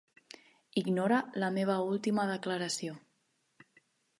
[0.81, 2.97] Ignora la meva última declaració.